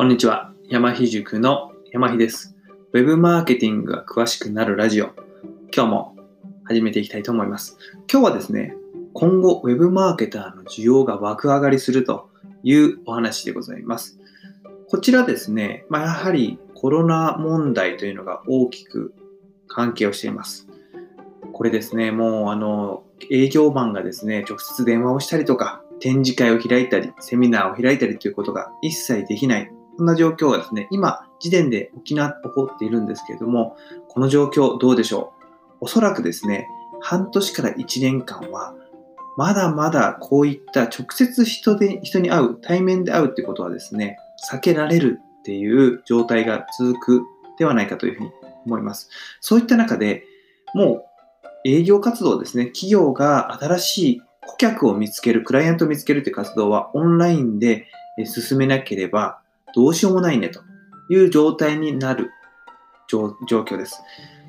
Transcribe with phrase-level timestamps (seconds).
[0.00, 0.54] こんにちは。
[0.70, 2.56] 山ひ塾の山ひです。
[2.94, 5.10] ウェブマーケティングが詳しくなるラジオ。
[5.76, 6.16] 今日も
[6.64, 7.76] 始めていきたいと思います。
[8.10, 8.74] 今日はですね、
[9.12, 12.30] 今後ウェブマーケターの需要が爆上がりすると
[12.62, 14.18] いうお話でございます。
[14.88, 19.12] こちらですね、まあ、やはりコロナ問題というのが大きく
[19.68, 20.66] 関係をしています。
[21.52, 29.70] これですね、もうあの、営業マンがですね、直接電話をしたりとか、展示会を開いたり、セミナーを開いたりということが一切できない。
[30.00, 33.76] そんな状況がですね、今、時点で起きな、起こっているんですけれども、
[34.08, 35.76] この状況どうでしょう？
[35.82, 36.66] おそらくですね、
[37.02, 38.74] 半年から1年間は、
[39.36, 44.16] まだまだこういった直接人で、人に会う、対面で会うってことはですね、
[44.50, 47.22] 避けられるっていう状態が続く
[47.58, 48.30] ではないかというふうに
[48.64, 49.10] 思います。
[49.42, 50.24] そういった中で、
[50.72, 51.04] も
[51.64, 57.86] う営業活動ですね、企業が新しい顧客を見つける、クライアントを見つけるという活動はオンラインで
[58.24, 59.40] 進めなければ
[59.74, 60.60] どうしようもないねと
[61.10, 62.30] いう状態になる
[63.08, 64.02] 状況です。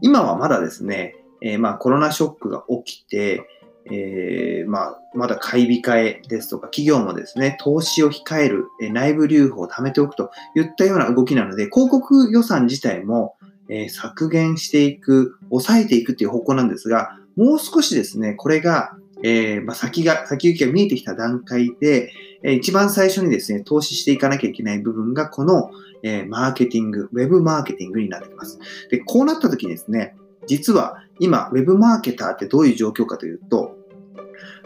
[0.00, 3.48] 今はまだですね、えー、まあコロナショックが起きて、
[3.90, 13.36] えー、まあ、まだ買い控えですとか、企業もですね、投資を控える、え、内部留保を貯めておくといったような動きなので、広告予算自体も、
[13.68, 18.96] え、削減していく、抑えていくっていう方向なんですが、もう少しですね、これが、
[19.26, 25.70] えーまあ、先が、先行きが見えてきた段階で、えー、一番最初にですね、投資していかなきゃいけない部分が、この、
[26.02, 28.58] えー、マーケティング、ウェブマーケティングになってきます。
[28.90, 30.14] で、こうなった時にですね、
[30.46, 33.78] 実は今、ウェブマーケターってどういう状況かというと、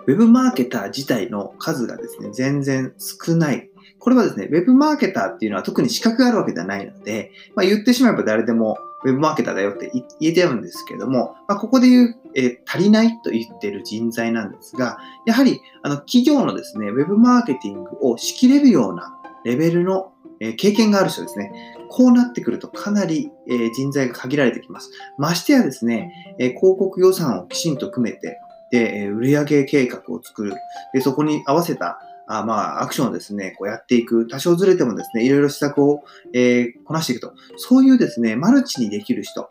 [0.09, 3.71] ウェブマーケター自体の数がですね、全然少ない。
[4.01, 24.93] これはですね、ウェブマーケターっていうのは特に資格があるわけではないので、まあ、言ってしまえば誰でもウェブマーケターだよって言えてるんですけれども、まあ、ここで言う、え、足りないと言っている人材なんですが、やはりあの企業のですね、ウェブマーケティングを仕切れるようなレベルの、え、経験がある人ですね、こうなってくるとかなり、え、人材が限られてきます。
[25.19, 28.39] ましてやですね、え広告予算をきちんと組めて、
[28.71, 30.55] で、え売上計画を作る。
[30.95, 31.99] で、そこに合わせた
[32.31, 34.29] あまあ、アクションをですね、こうやっていく。
[34.29, 36.05] 多少ずれてもですね、いろいろ施策を、
[36.35, 37.33] え、こなしていくと。
[37.57, 39.49] そういうですね、マルチにできる人。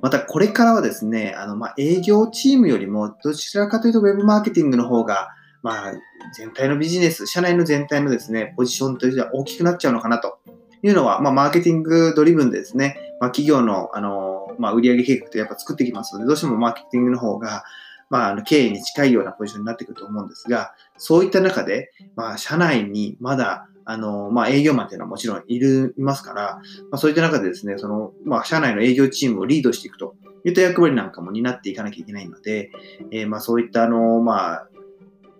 [0.00, 5.28] また、これからはですね、あの、まあ、営業チームよりも、どちらかというと、ウェブマーケティングの方が、
[5.62, 5.92] まあ、
[6.36, 10.38] 全体のビジネス、社内の全体のですね、ポジションとしては大きくなっちゃうのかなと。
[10.82, 17.64] いうのは、まあ、マーケティングドリブンでですね、まあ、企業の、あの、まあ、売上計画ってやっぱ作ってきますので、どうしてもマーケティングの方が、
[18.10, 26.60] まあ、あの経営に近いようなポジションになってくると思うんですが、そういった中で、まあ、社内にまだ、あの、まあ、営業マンっていうのはもちろんいる、いますから、
[26.90, 30.14] まあ、そういった中でですね、その、まあ、社内の営業チームをリードしていくと
[30.44, 32.70] いった役割なんかも担っていかなきゃいけないので、
[33.12, 34.68] えー、まあ、そういった、あの、まあ、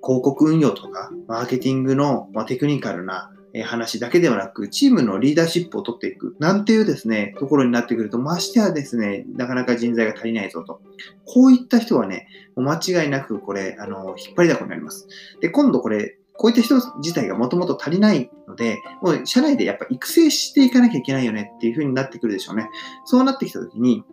[0.02, 3.30] 広告運用とか、マーケティングの、まあ、テクニカルな、
[3.64, 10.80] 話だけではなく、チームのリーダーシップを取っていく、なんていうですね、ところになってくると、ましてはですね、なかなか人材が足りないぞと。
[11.24, 15.08] こういった人はね、もう間違いなくこれ、あの、引っ張りだこになります。
[15.40, 22.68] で、今度これ、こういった人自体がもともと足りないので、もう社内でやっぱ育成していかなきゃいけないよねっていう風になってくるでしょうね。
[23.04, 24.04] そうなってきたときに、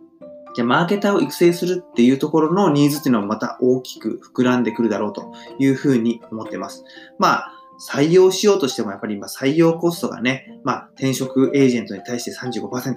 [0.56, 6.84] じゃあマーケターを育成するっていうところのニーズっていうのはまた大きく膨らんでくるだろうというふうに思ってます。
[7.20, 12.96] まあ、採用しようとしてもやっぱり今採用コストがね、まあ転職エージェントに対して35%、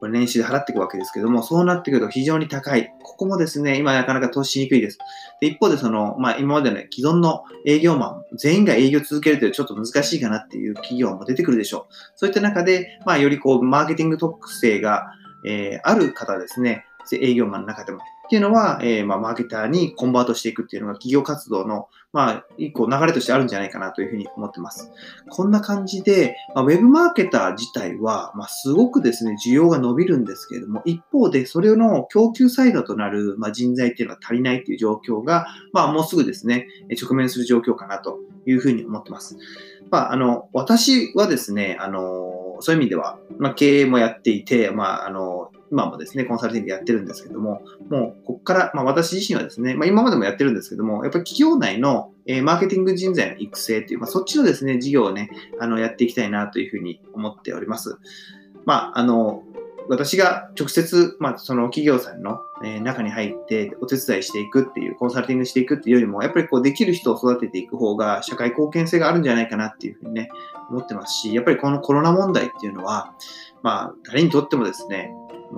[0.00, 2.92] これ年収で払っていくわけですけども、そうなってくると非常に高い。
[3.02, 4.98] ここもですね、今なかなか投資しにくいです。
[5.40, 11.94] で一方でその、まあ今までの、ね、既存の営業マン、全員が営業続けるというちょっと難しいかなっていう企業も出てくるでしょう。
[12.16, 15.06] そういった中で、まあよりこう、マーケティング特性が、
[15.46, 18.00] えー、ある方ですね、営業マンの中でも。
[18.24, 24.90] っていうのは、えー、まあ、マーケターにコンバートしていくっていうのが企業活動の、まあ、一個流れとしてあるんじゃないかなというふうに思ってます。
[25.28, 36.66] こんな感じで、まあ、ウェブマーケター自体は、まあ、すごくですね、需要が伸びるんですけれども、一方で、それの供給サイドとなる、まあ、人材っていうのが足りないっていう状況が、まあ、もうすぐですね、
[37.00, 39.36] 直面する状況かなというふうに思ってます。
[39.90, 57.98] まあ、あの、私はですね、あの、そういう意味では、まあ、経営もやっていて、まあ、あの、今もですね、コンサルティングやってるんですけども、もう、ここから、まあ、私自身はですね、まあ、今までもやってるんですけども、やっぱり企業内の、えー、マーケティング人材の育成っていう、まあ、そっちのですね、事業をね、あの、やっていきたいなというふうに思っております。
[58.64, 59.42] まあ、あの、
[59.88, 70.30] 私が直接、まあ、その企業さんの、え中に入ってお手伝いしていくっていう、コンサルティングしていくっていうよりも、やっぱりこうできる人を育てていく方が社会貢献性があるんじゃないかなっていうふうにね、
[70.70, 73.12] 思ってますし、やっぱりこのコロナ問題っていうのは、
[73.62, 75.10] まあ、誰にとってもですね、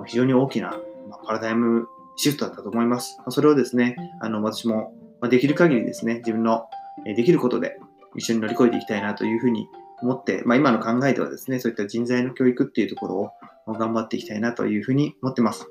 [0.05, 0.77] 非常に大きな
[1.25, 3.17] パラダイムシフトだったと思います。
[3.29, 4.93] それをですね、あの、私も
[5.29, 6.65] できる限りですね、自分の
[7.05, 7.79] できることで
[8.15, 9.67] 一緒に乗り越えていきたいなというふうに
[10.01, 13.15] 思って、まあ、今の考えではですね、そういった人材の教育っていうところ
[13.67, 15.67] を頑張っていきたいなというふうに思ってます。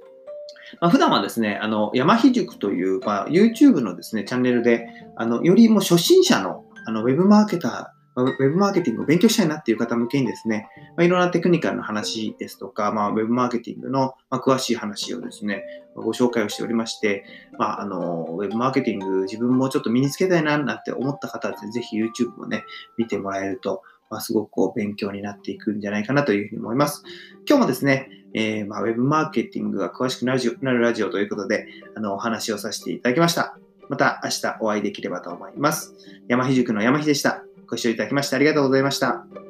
[0.81, 15.65] まあ、普段はですね、あの、山日塾という、まあ、YouTube のですね、チャンネルで、あの、よりも初心者の、あの、ウェブマーケター、ウェブマーケティングを勉強したいなっていう方向けにですね、まあ、いろんなテクニカルの話ですとか、まあ、ウェブマーケティングの、詳しい話をですね、
[15.95, 17.25] ご紹介をしておりまして、
[17.59, 22.65] まあ、あの、ウェブマーケティング自分もちょっと身につけたいななんて思った方はぜひ YouTube をね、
[22.97, 27.03] 見てもらえると、まあ、すごくこう勉強になっていくんじゃないかなというふうに思います。
[27.49, 31.67] 今日もですね、えー、まあ、ウェブマーケティングが詳しくなるラジオということで、
[31.97, 33.59] あの、お話をさせていただきました。
[33.89, 35.95] また明日お会いできればと思います。
[36.29, 37.46] 山日塾の山日でした。
[37.69, 39.46] ご視聴いただきましてありがとうございました。